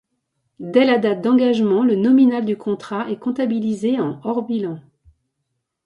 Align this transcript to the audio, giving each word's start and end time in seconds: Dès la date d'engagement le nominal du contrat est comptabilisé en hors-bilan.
Dès 0.59 0.83
la 0.83 0.97
date 0.97 1.21
d'engagement 1.21 1.83
le 1.83 1.95
nominal 1.95 2.43
du 2.43 2.57
contrat 2.57 3.07
est 3.11 3.19
comptabilisé 3.19 3.99
en 3.99 4.19
hors-bilan. 4.23 4.79